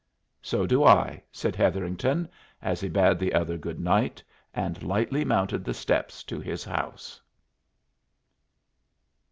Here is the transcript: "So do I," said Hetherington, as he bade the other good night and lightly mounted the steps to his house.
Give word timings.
"So 0.41 0.65
do 0.65 0.83
I," 0.83 1.21
said 1.31 1.55
Hetherington, 1.55 2.27
as 2.59 2.81
he 2.81 2.89
bade 2.89 3.19
the 3.19 3.35
other 3.35 3.55
good 3.55 3.79
night 3.79 4.23
and 4.51 4.81
lightly 4.81 5.23
mounted 5.23 5.63
the 5.63 5.75
steps 5.75 6.23
to 6.23 6.39
his 6.39 6.63
house. 6.63 7.21